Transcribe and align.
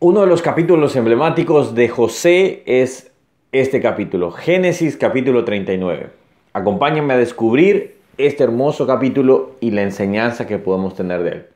Uno 0.00 0.20
de 0.20 0.28
los 0.28 0.42
capítulos 0.42 0.94
emblemáticos 0.94 1.74
de 1.74 1.88
José 1.88 2.62
es 2.66 3.10
este 3.50 3.80
capítulo, 3.80 4.30
Génesis 4.30 4.96
capítulo 4.96 5.44
39. 5.44 6.10
Acompáñenme 6.52 7.14
a 7.14 7.16
descubrir 7.16 7.96
este 8.16 8.44
hermoso 8.44 8.86
capítulo 8.86 9.56
y 9.58 9.72
la 9.72 9.82
enseñanza 9.82 10.46
que 10.46 10.58
podemos 10.58 10.94
tener 10.94 11.24
de 11.24 11.30
él. 11.30 11.46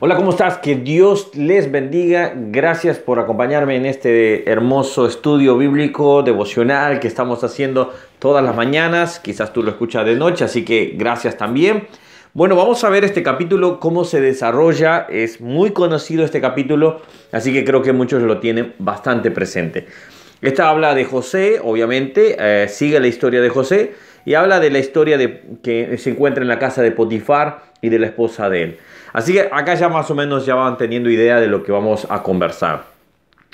Hola, 0.00 0.16
¿cómo 0.16 0.30
estás? 0.30 0.58
Que 0.58 0.74
Dios 0.74 1.30
les 1.36 1.70
bendiga. 1.70 2.32
Gracias 2.34 2.98
por 2.98 3.20
acompañarme 3.20 3.76
en 3.76 3.86
este 3.86 4.50
hermoso 4.50 5.06
estudio 5.06 5.56
bíblico 5.56 6.24
devocional 6.24 6.98
que 6.98 7.06
estamos 7.06 7.44
haciendo 7.44 7.94
todas 8.18 8.42
las 8.42 8.56
mañanas. 8.56 9.20
Quizás 9.20 9.52
tú 9.52 9.62
lo 9.62 9.70
escuchas 9.70 10.04
de 10.06 10.16
noche, 10.16 10.44
así 10.44 10.64
que 10.64 10.94
gracias 10.96 11.36
también. 11.36 11.86
Bueno, 12.32 12.54
vamos 12.54 12.84
a 12.84 12.90
ver 12.90 13.04
este 13.04 13.24
capítulo, 13.24 13.80
cómo 13.80 14.04
se 14.04 14.20
desarrolla. 14.20 15.04
Es 15.10 15.40
muy 15.40 15.72
conocido 15.72 16.24
este 16.24 16.40
capítulo, 16.40 17.00
así 17.32 17.52
que 17.52 17.64
creo 17.64 17.82
que 17.82 17.92
muchos 17.92 18.22
lo 18.22 18.38
tienen 18.38 18.72
bastante 18.78 19.32
presente. 19.32 19.88
Esta 20.40 20.68
habla 20.68 20.94
de 20.94 21.04
José, 21.04 21.60
obviamente, 21.60 22.36
eh, 22.38 22.68
sigue 22.68 23.00
la 23.00 23.08
historia 23.08 23.40
de 23.40 23.48
José 23.48 23.94
y 24.24 24.34
habla 24.34 24.60
de 24.60 24.70
la 24.70 24.78
historia 24.78 25.18
de 25.18 25.42
que 25.60 25.98
se 25.98 26.10
encuentra 26.10 26.42
en 26.42 26.48
la 26.48 26.60
casa 26.60 26.82
de 26.82 26.92
Potifar 26.92 27.64
y 27.82 27.88
de 27.88 27.98
la 27.98 28.06
esposa 28.06 28.48
de 28.48 28.62
él. 28.62 28.78
Así 29.12 29.32
que 29.32 29.48
acá 29.50 29.74
ya 29.74 29.88
más 29.88 30.08
o 30.12 30.14
menos 30.14 30.46
ya 30.46 30.54
van 30.54 30.78
teniendo 30.78 31.10
idea 31.10 31.40
de 31.40 31.48
lo 31.48 31.64
que 31.64 31.72
vamos 31.72 32.06
a 32.08 32.22
conversar. 32.22 32.84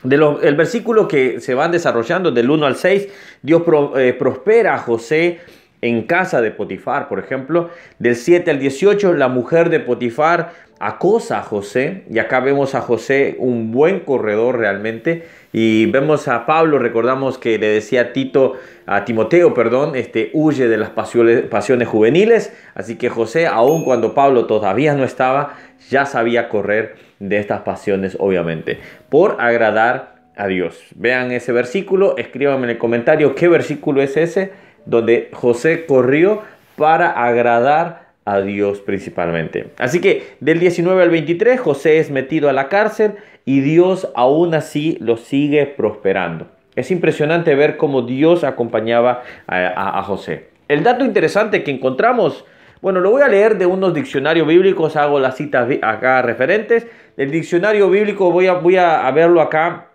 El 0.04 0.54
versículo 0.54 1.08
que 1.08 1.40
se 1.40 1.54
van 1.54 1.72
desarrollando 1.72 2.30
del 2.30 2.50
1 2.50 2.66
al 2.66 2.76
6, 2.76 3.08
Dios 3.40 3.62
eh, 3.96 4.14
prospera 4.18 4.74
a 4.74 4.78
José 4.78 5.40
en 5.82 6.02
casa 6.02 6.40
de 6.40 6.50
Potifar, 6.50 7.08
por 7.08 7.18
ejemplo. 7.18 7.70
Del 7.98 8.16
7 8.16 8.50
al 8.50 8.58
18, 8.58 9.14
la 9.14 9.28
mujer 9.28 9.70
de 9.70 9.80
Potifar 9.80 10.52
acosa 10.78 11.38
a 11.38 11.42
José. 11.42 12.04
Y 12.10 12.18
acá 12.18 12.40
vemos 12.40 12.74
a 12.74 12.80
José 12.80 13.36
un 13.38 13.72
buen 13.72 14.00
corredor 14.00 14.58
realmente. 14.58 15.24
Y 15.52 15.86
vemos 15.86 16.28
a 16.28 16.46
Pablo, 16.46 16.78
recordamos 16.78 17.38
que 17.38 17.58
le 17.58 17.68
decía 17.68 18.00
a 18.02 18.12
Tito, 18.12 18.54
a 18.86 19.04
Timoteo, 19.04 19.54
perdón, 19.54 19.96
este, 19.96 20.30
huye 20.34 20.68
de 20.68 20.76
las 20.76 20.90
pasiones, 20.90 21.88
juveniles. 21.88 22.52
Así 22.74 22.96
que 22.96 23.08
José, 23.08 23.46
aun 23.46 23.84
cuando 23.84 24.14
Pablo 24.14 24.46
todavía 24.46 24.94
no 24.94 25.04
estaba, 25.04 25.54
ya 25.88 26.04
sabía 26.04 26.48
correr 26.48 26.96
de 27.18 27.38
estas 27.38 27.62
pasiones, 27.62 28.16
obviamente, 28.20 28.78
por 29.08 29.40
agradar 29.40 30.16
a 30.36 30.46
Dios. 30.46 30.78
Vean 30.94 31.32
ese 31.32 31.52
versículo, 31.52 32.18
escríbanme 32.18 32.64
en 32.64 32.70
el 32.70 32.78
comentario 32.78 33.34
qué 33.34 33.48
versículo 33.48 34.02
es 34.02 34.18
ese 34.18 34.52
donde 34.86 35.28
José 35.32 35.84
corrió 35.86 36.42
para 36.76 37.10
agradar 37.10 38.06
a 38.24 38.40
Dios 38.40 38.80
principalmente. 38.80 39.72
Así 39.78 40.00
que 40.00 40.36
del 40.40 40.58
19 40.58 41.02
al 41.02 41.10
23 41.10 41.60
José 41.60 41.98
es 41.98 42.10
metido 42.10 42.48
a 42.48 42.52
la 42.52 42.68
cárcel 42.68 43.14
y 43.44 43.60
Dios 43.60 44.08
aún 44.14 44.54
así 44.54 44.98
lo 45.00 45.16
sigue 45.16 45.66
prosperando. 45.66 46.48
Es 46.74 46.90
impresionante 46.90 47.54
ver 47.54 47.76
cómo 47.76 48.02
Dios 48.02 48.44
acompañaba 48.44 49.22
a, 49.46 50.02
José. 50.02 50.48
El 50.68 50.82
dato 50.82 51.04
interesante 51.04 51.62
que 51.62 51.70
encontramos, 51.70 52.44
bueno, 52.82 53.00
lo 53.00 53.12
voy 53.12 53.22
a 53.22 53.28
leer 53.28 53.56
de 53.56 53.64
unos 53.64 53.94
diccionarios 53.94 54.46
bíblicos, 54.46 54.96
hago 54.96 55.18
las 55.18 55.36
citas 55.36 55.68
acá 55.80 56.20
referentes. 56.20 56.86
Del 57.16 57.30
diccionario 57.30 57.88
bíblico 57.88 58.30
voy 58.30 58.48
a, 58.48 58.54
voy 58.54 58.76
a 58.76 59.10
verlo 59.12 59.40
acá 59.40 59.86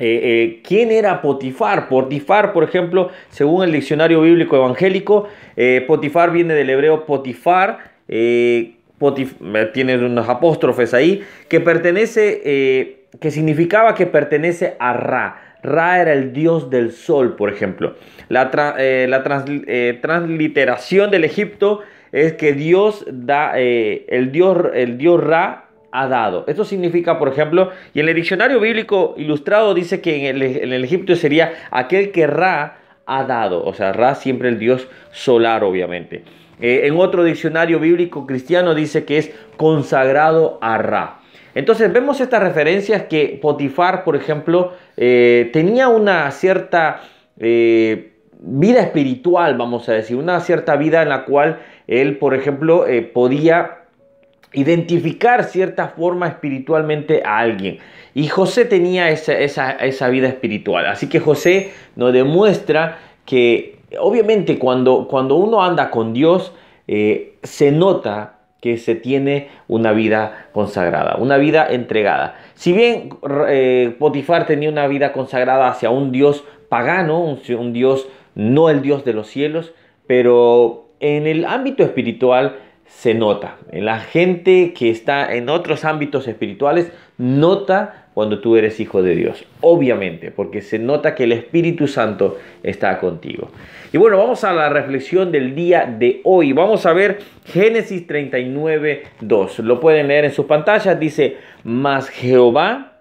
eh, 0.00 0.20
eh, 0.22 0.60
¿Quién 0.66 0.90
era 0.90 1.20
Potifar? 1.20 1.88
Potifar, 1.90 2.54
por 2.54 2.64
ejemplo, 2.64 3.10
según 3.28 3.64
el 3.64 3.72
diccionario 3.72 4.22
bíblico 4.22 4.56
evangélico, 4.56 5.28
eh, 5.56 5.84
Potifar 5.86 6.32
viene 6.32 6.54
del 6.54 6.70
hebreo 6.70 7.04
Potifar, 7.04 7.90
Potif 8.98 9.34
tiene 9.74 9.98
unos 9.98 10.28
apóstrofes 10.28 10.94
ahí, 10.94 11.22
que 11.48 11.60
pertenece, 11.60 13.06
que 13.20 13.30
significaba 13.30 13.94
que 13.94 14.06
pertenece 14.06 14.74
a 14.80 14.94
Ra. 14.94 15.58
Ra 15.62 16.00
era 16.00 16.14
el 16.14 16.32
dios 16.32 16.70
del 16.70 16.92
sol, 16.92 17.36
por 17.36 17.52
ejemplo. 17.52 17.94
La, 18.28 18.50
la 19.06 19.22
transliteración 19.22 21.10
del 21.10 21.24
Egipto 21.24 21.80
es 22.10 22.32
que 22.32 22.52
Dios 22.54 23.04
da, 23.08 23.58
el, 23.58 24.32
dios, 24.32 24.58
el 24.74 24.98
dios 24.98 25.22
Ra 25.22 25.69
ha 25.92 26.06
dado. 26.06 26.44
Esto 26.46 26.64
significa, 26.64 27.18
por 27.18 27.28
ejemplo, 27.28 27.70
y 27.94 28.00
en 28.00 28.08
el 28.08 28.14
diccionario 28.14 28.60
bíblico 28.60 29.14
ilustrado 29.16 29.74
dice 29.74 30.00
que 30.00 30.28
en 30.28 30.42
el, 30.42 30.84
Egipto 30.84 31.14
sería 31.16 31.52
aquel 31.70 32.12
que 32.12 32.26
Ra 32.26 32.78
ha 33.06 33.24
dado. 33.24 33.64
O 33.64 33.74
sea, 33.74 33.92
Ra 33.92 34.14
siempre 34.14 34.48
el 34.48 34.58
dios 34.58 34.88
solar, 35.10 35.64
obviamente. 35.64 36.24
Eh, 36.60 36.82
en 36.84 36.96
otro 36.98 37.24
diccionario 37.24 37.80
bíblico 37.80 38.26
cristiano 38.26 38.74
dice 38.74 39.04
que 39.04 39.18
es 39.18 39.32
consagrado 39.56 40.58
a 40.60 40.78
Ra. 40.78 41.20
Entonces 41.54 41.92
vemos 41.92 42.20
estas 42.20 42.42
referencias 42.42 43.04
que 43.04 43.38
Potifar, 43.42 44.04
por 44.04 44.14
ejemplo, 44.14 44.74
eh, 44.96 45.50
tenía 45.52 45.88
una 45.88 46.30
cierta 46.30 47.00
eh, 47.40 48.12
vida 48.38 48.82
espiritual, 48.82 49.58
vamos 49.58 49.88
a 49.88 49.94
decir, 49.94 50.16
una 50.16 50.40
cierta 50.40 50.76
vida 50.76 51.02
en 51.02 51.08
la 51.08 51.24
cual 51.24 51.58
él, 51.88 52.18
por 52.18 52.34
ejemplo, 52.34 52.86
podía 53.12 53.79
identificar 54.52 55.44
cierta 55.44 55.88
forma 55.88 56.28
espiritualmente 56.28 57.22
a 57.24 57.38
alguien. 57.38 57.78
Y 58.14 58.28
José 58.28 58.64
tenía 58.64 59.08
esa, 59.10 60.08
vida 60.08 60.28
espiritual. 60.28 60.86
Así 60.86 61.08
que 61.08 61.20
José 61.20 61.72
nos 61.96 62.12
demuestra 62.12 62.98
que 63.24 63.78
obviamente 63.98 64.58
cuando, 64.58 65.06
cuando 65.08 65.36
uno 65.36 65.62
anda 65.62 65.90
con 65.90 66.12
Dios, 66.12 66.52
eh, 66.88 67.34
se 67.42 67.70
nota 67.70 68.38
que 68.60 68.76
se 68.76 68.94
tiene 68.94 69.48
una 69.68 69.92
vida 69.92 70.48
consagrada, 70.52 71.16
una 71.16 71.38
vida 71.38 71.66
entregada. 71.70 72.36
Si 72.54 72.72
bien 72.72 73.10
eh, 73.48 73.94
Potifar 73.98 74.46
tenía 74.46 74.68
una 74.68 74.86
vida 74.86 75.12
consagrada 75.12 75.68
hacia 75.68 75.90
un 75.90 76.12
Dios 76.12 76.44
pagano, 76.68 77.20
un 77.20 77.72
Dios, 77.72 78.06
no 78.34 78.68
el 78.68 78.82
Dios 78.82 79.04
de 79.04 79.14
los 79.14 79.28
cielos, 79.28 79.72
pero 80.06 80.90
en 81.00 81.26
el 81.26 81.46
ámbito 81.46 81.82
espiritual, 81.82 82.56
se 82.90 83.14
nota. 83.14 83.56
La 83.72 84.00
gente 84.00 84.74
que 84.74 84.90
está 84.90 85.34
en 85.34 85.48
otros 85.48 85.84
ámbitos 85.84 86.28
espirituales 86.28 86.92
nota 87.16 88.08
cuando 88.12 88.40
tú 88.40 88.56
eres 88.56 88.80
hijo 88.80 89.02
de 89.02 89.14
Dios, 89.14 89.46
obviamente, 89.60 90.30
porque 90.30 90.60
se 90.60 90.78
nota 90.78 91.14
que 91.14 91.24
el 91.24 91.32
Espíritu 91.32 91.86
Santo 91.86 92.36
está 92.62 92.98
contigo. 92.98 93.48
Y 93.92 93.98
bueno, 93.98 94.18
vamos 94.18 94.44
a 94.44 94.52
la 94.52 94.68
reflexión 94.68 95.32
del 95.32 95.54
día 95.54 95.86
de 95.86 96.20
hoy. 96.24 96.52
Vamos 96.52 96.84
a 96.84 96.92
ver 96.92 97.20
Génesis 97.46 98.06
39, 98.06 99.04
2. 99.20 99.60
Lo 99.60 99.80
pueden 99.80 100.08
leer 100.08 100.26
en 100.26 100.32
sus 100.32 100.46
pantallas. 100.46 100.98
Dice, 100.98 101.38
mas 101.64 102.08
Jehová 102.10 102.98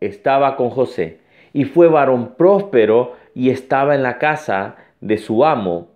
estaba 0.00 0.56
con 0.56 0.70
José 0.70 1.18
y 1.52 1.64
fue 1.64 1.88
varón 1.88 2.34
próspero 2.36 3.16
y 3.34 3.50
estaba 3.50 3.94
en 3.94 4.02
la 4.02 4.18
casa 4.18 4.76
de 5.00 5.18
su 5.18 5.44
amo, 5.44 5.88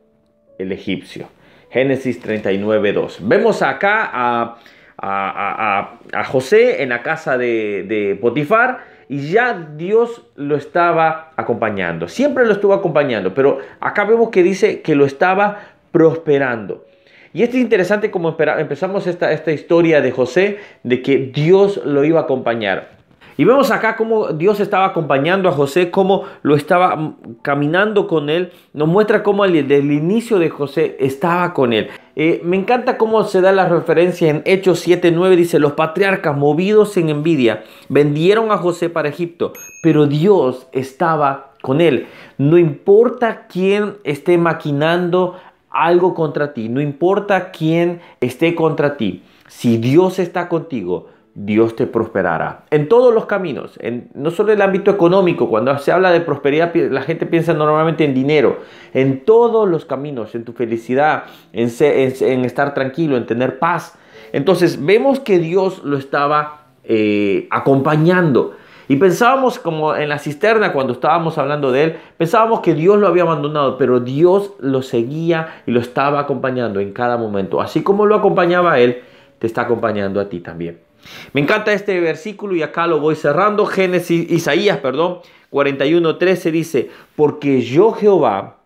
el 0.59 0.73
egipcio. 0.73 1.29
Génesis 1.77 2.19
39, 2.21 2.95
2. 2.95 3.19
Vemos 3.29 3.61
acá 3.61 4.09
a, 4.11 4.57
a, 4.97 6.25
José 6.25 6.83
en 6.83 6.89
la 6.89 7.03
casa 7.03 7.37
de, 7.37 7.85
de 7.87 8.17
Potifar 8.19 8.79
y 9.11 9.29
ya 9.29 9.73
Dios 9.77 10.23
lo 10.37 10.57
estaba 10.57 11.33
acompañando. 11.37 12.09
Siempre 12.09 12.47
lo 12.47 12.53
estuvo 12.53 12.73
acompañando, 12.73 13.35
pero 13.35 13.59
acá 13.79 14.07
vemos 14.07 14.31
que 14.31 14.43
dice 14.43 14.81
que 14.81 14.95
lo 14.95 15.05
estaba 15.05 15.75
prosperando. 15.93 16.87
Y 17.35 17.43
es 17.43 17.55
interesante 17.55 18.11
como 18.11 18.35
empezamos 18.41 19.07
esta, 19.07 19.31
esta 19.33 19.53
historia 19.53 20.01
de 20.01 20.13
José, 20.13 20.57
de 20.83 21.03
que 21.03 21.19
Dios 21.19 21.83
lo 21.85 22.05
iba 22.05 22.21
a 22.21 22.23
acompañar. 22.23 22.96
Y 23.39 23.45
vemos 23.45 23.71
acá 23.71 23.97
cómo 23.97 24.29
Dios 24.29 24.61
estaba 24.61 24.87
acompañando 24.87 25.49
a 25.49 25.53
José, 25.53 25.91
cómo 25.91 26.25
lo 26.43 26.57
estaba 26.57 27.15
caminando 27.43 28.07
con 28.07 28.31
él. 28.31 28.53
Nos 28.73 28.89
muestra 28.89 29.23
cómo 29.23 29.47
desde 29.47 29.77
el 29.77 29.93
inicio 29.93 30.39
de 30.39 30.49
José 30.49 30.97
estaba 31.01 31.53
con 31.53 31.73
él. 31.73 31.89
Eh, 32.15 32.41
me 32.45 32.57
encanta 32.57 32.97
cómo 32.97 33.23
se 33.25 33.43
da 33.43 33.53
la 33.53 33.69
referencia 33.69 34.31
en 34.31 34.43
Hechos 34.47 34.87
7:9. 34.87 35.37
Dice: 35.37 35.59
Los 35.59 35.73
patriarcas, 35.73 36.37
movidos 36.37 36.97
en 36.97 37.11
envidia, 37.11 37.65
vendieron 37.91 38.51
a 38.51 38.57
José 38.57 38.89
para 38.89 39.11
Egipto, 39.11 39.53
pero 39.83 40.07
Dios 40.07 40.67
estaba 40.73 41.53
con 41.61 41.81
él. 41.81 42.07
No 42.39 42.57
importa 42.57 43.47
quién 43.49 43.97
esté 44.05 44.39
maquinando 44.39 45.35
algo 45.77 46.15
contra 46.15 46.55
ti, 46.55 46.69
no 46.69 46.81
importa 46.81 47.51
quién 47.51 48.01
esté 48.21 48.55
contra 48.55 48.97
ti, 48.97 49.23
si 49.49 49.77
Dios 49.77 50.19
está 50.19 50.49
contigo, 50.49 51.09
Dios 51.39 51.77
te 51.77 51.87
prosperará. 51.87 52.65
En 52.71 52.89
todos 52.89 53.13
los 53.13 53.27
caminos, 53.27 53.79
en, 53.83 54.09
no 54.15 54.31
solo 54.31 54.53
en 54.53 54.59
el 54.59 54.63
ámbito 54.63 54.91
económico, 54.91 55.51
cuando 55.51 55.77
se 55.79 55.93
habla 55.93 56.11
de 56.11 56.23
prosperidad, 56.23 56.75
la 56.75 57.03
gente 57.03 57.27
piensa 57.27 57.53
normalmente 57.53 58.07
en 58.07 58.15
dinero. 58.15 58.61
En 58.95 59.23
todos 59.23 59.69
los 59.69 59.85
caminos, 59.85 60.35
en 60.35 60.47
tu 60.47 60.55
felicidad, 60.55 61.25
en, 61.53 61.71
en, 61.79 62.45
estar 62.47 62.73
tranquilo, 62.73 63.19
en 63.19 63.27
tener 63.27 63.59
paz. 63.59 63.99
Entonces 64.33 64.83
vemos 64.83 65.21
que 65.21 65.39
Dios 65.39 65.85
lo 65.85 65.99
estaba 65.99 66.69
eh, 66.85 67.49
acompañando. 67.51 68.55
Y 68.89 68.97
pensábamos 68.97 69.59
como 69.59 69.95
en 69.95 70.09
la 70.09 70.19
cisterna 70.19 70.73
cuando 70.73 70.95
estábamos 70.95 71.37
hablando 71.37 71.71
de 71.71 71.85
él, 71.85 71.97
pensábamos 72.17 72.61
que 72.61 72.73
Dios 72.73 72.99
lo 72.99 73.09
había 73.09 73.25
abandonado, 73.25 73.77
pero 73.77 74.01
Dios 74.01 74.55
lo 74.59 74.81
seguía 74.81 75.63
y 75.67 75.73
lo 75.73 75.81
estaba 75.81 76.19
acompañando 76.19 76.81
en 76.81 76.95
cada 76.95 77.19
momento. 77.19 77.61
Así 77.61 77.83
como 77.83 78.07
lo 78.07 78.15
acompañaba 78.15 78.73
a 78.73 78.81
él, 78.81 79.03
te 79.39 79.47
está 79.47 79.63
acompañando 79.63 80.19
a 80.19 80.31
ti 80.31 80.41
también. 80.41 80.86
Me 81.33 81.41
encanta 81.41 81.73
este 81.73 82.01
versículo 82.01 82.55
y 82.55 82.63
acá 82.63 82.87
lo 82.87 83.01
voy 83.01 83.17
cerrando. 83.17 83.67
Génesis, 83.67 84.31
Isaías, 84.31 84.79
perdón, 84.79 85.21
41:13 85.51 86.51
dice, 86.51 86.91
porque 87.15 87.61
yo 87.63 87.93
Jehová 87.93 88.59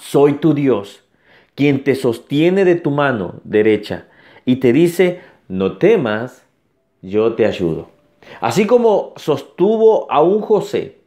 soy 0.00 0.34
tu 0.34 0.54
Dios, 0.54 1.04
quien 1.54 1.84
te 1.84 1.94
sostiene 1.94 2.64
de 2.64 2.74
tu 2.74 2.90
mano 2.90 3.40
derecha 3.44 4.06
y 4.44 4.56
te 4.56 4.72
dice, 4.72 5.20
no 5.48 5.76
temas, 5.76 6.44
yo 7.02 7.34
te 7.34 7.46
ayudo. 7.46 7.90
Así 8.40 8.66
como 8.66 9.12
sostuvo 9.16 10.10
a 10.10 10.22
un 10.22 10.40
José, 10.40 10.98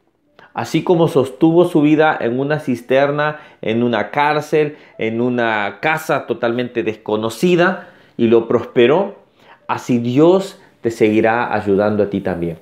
así 0.54 0.84
como 0.84 1.08
sostuvo 1.08 1.66
su 1.66 1.82
vida 1.82 2.18
en 2.20 2.40
una 2.40 2.60
cisterna, 2.60 3.40
en 3.62 3.84
una 3.84 4.12
cárcel, 4.12 4.78
en 4.98 5.22
una 5.22 5.80
casa 5.82 6.28
totalmente 6.28 6.84
desconocida 6.84 7.90
y 8.18 8.28
lo 8.28 8.48
prosperó, 8.48 9.27
así 9.68 10.00
Dios 10.00 10.60
te 10.82 10.92
seguirá 10.92 11.54
ayudando 11.54 12.04
a 12.04 12.10
ti 12.10 12.22
también. 12.22 12.58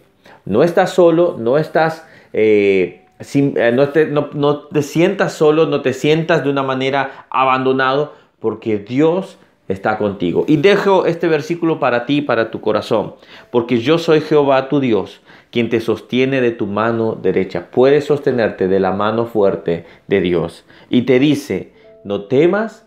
No 0.45 0.63
estás 0.63 0.91
solo, 0.91 1.35
no 1.39 1.57
estás... 1.57 2.05
Eh, 2.33 3.01
eh, 3.33 3.71
no, 3.73 3.89
te, 3.89 4.07
no 4.07 4.59
te 4.67 4.81
sientas 4.81 5.33
solo, 5.33 5.67
no 5.67 5.81
te 5.81 5.93
sientas 5.93 6.43
de 6.43 6.49
una 6.49 6.63
manera 6.63 7.27
abandonado, 7.29 8.13
porque 8.39 8.77
Dios 8.77 9.37
está 9.67 9.97
contigo. 9.97 10.45
Y 10.47 10.57
dejo 10.57 11.05
este 11.05 11.27
versículo 11.27 11.79
para 11.79 12.05
ti, 12.05 12.21
para 12.21 12.51
tu 12.51 12.61
corazón, 12.61 13.15
porque 13.51 13.79
yo 13.79 13.97
soy 13.97 14.21
Jehová 14.21 14.69
tu 14.69 14.79
Dios, 14.79 15.21
quien 15.51 15.69
te 15.69 15.79
sostiene 15.79 16.41
de 16.41 16.51
tu 16.51 16.67
mano 16.67 17.17
derecha. 17.19 17.67
Puedes 17.71 18.05
sostenerte 18.05 18.67
de 18.67 18.79
la 18.79 18.91
mano 18.91 19.25
fuerte 19.25 19.85
de 20.07 20.21
Dios. 20.21 20.65
Y 20.89 21.03
te 21.03 21.19
dice, 21.19 21.73
no 22.03 22.25
temas, 22.25 22.85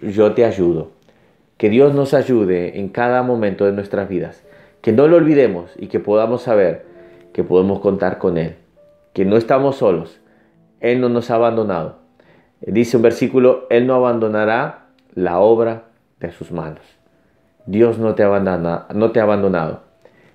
yo 0.00 0.32
te 0.32 0.44
ayudo. 0.44 0.93
Que 1.56 1.70
Dios 1.70 1.94
nos 1.94 2.14
ayude 2.14 2.78
en 2.78 2.88
cada 2.88 3.22
momento 3.22 3.64
de 3.64 3.72
nuestras 3.72 4.08
vidas. 4.08 4.44
Que 4.80 4.92
no 4.92 5.06
lo 5.06 5.16
olvidemos 5.16 5.72
y 5.76 5.86
que 5.86 6.00
podamos 6.00 6.42
saber 6.42 6.84
que 7.32 7.44
podemos 7.44 7.80
contar 7.80 8.18
con 8.18 8.38
Él. 8.38 8.56
Que 9.12 9.24
no 9.24 9.36
estamos 9.36 9.76
solos. 9.76 10.20
Él 10.80 11.00
no 11.00 11.08
nos 11.08 11.30
ha 11.30 11.36
abandonado. 11.36 11.98
Dice 12.60 12.96
un 12.96 13.02
versículo, 13.02 13.66
Él 13.70 13.86
no 13.86 13.94
abandonará 13.94 14.86
la 15.14 15.38
obra 15.38 15.84
de 16.20 16.32
sus 16.32 16.52
manos. 16.52 16.82
Dios 17.66 17.98
no 17.98 18.14
te, 18.14 18.24
no 18.24 19.10
te 19.12 19.20
ha 19.20 19.22
abandonado. 19.22 19.82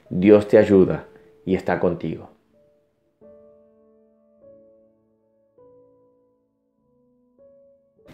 Dios 0.10 0.48
te 0.48 0.58
ayuda 0.58 1.06
y 1.46 1.56
está 1.56 1.80
contigo. 1.80 2.30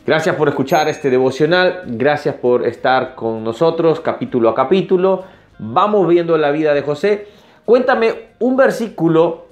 Gracias 0.05 0.35
por 0.35 0.47
escuchar 0.47 0.87
este 0.87 1.09
devocional, 1.09 1.81
gracias 1.87 2.35
por 2.35 2.67
estar 2.67 3.15
con 3.15 3.43
nosotros 3.43 4.01
capítulo 4.01 4.49
a 4.49 4.53
capítulo. 4.53 5.23
Vamos 5.57 6.07
viendo 6.07 6.37
la 6.37 6.51
vida 6.51 6.75
de 6.75 6.83
José. 6.83 7.27
Cuéntame 7.65 8.13
un 8.37 8.55
versículo 8.55 9.47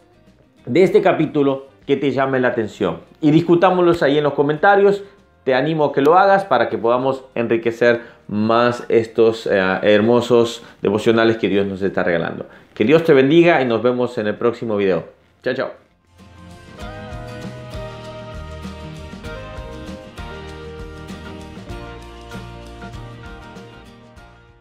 de 0.68 0.84
este 0.84 1.02
capítulo 1.02 1.70
que 1.88 1.98
te 1.98 2.12
llame 2.12 2.40
la 2.40 2.50
atención 2.50 3.00
y 3.20 3.32
discutámoslos 3.32 4.04
ahí 4.04 4.20
en 4.20 4.26
los 4.26 4.34
comentarios. 4.34 5.04
Te 5.44 5.56
animo 5.56 5.86
a 5.86 5.92
que 5.92 6.02
lo 6.02 6.20
hagas 6.20 6.46
para 6.46 6.70
que 6.70 6.78
podamos 6.78 7.26
enriquecer 7.34 8.02
más 8.28 8.86
estos 8.90 9.48
eh, 9.48 9.60
hermosos 9.82 10.64
devocionales 10.84 11.38
que 11.38 11.50
Dios 11.50 11.66
nos 11.66 11.82
está 11.82 12.04
regalando. 12.04 12.46
Que 12.76 12.86
Dios 12.86 13.04
te 13.04 13.14
bendiga 13.14 13.60
y 13.60 13.66
nos 13.66 13.82
vemos 13.82 14.20
en 14.20 14.28
el 14.28 14.36
próximo 14.36 14.78
video. 14.78 15.04
Chao, 15.42 15.56
chao. 15.56 15.83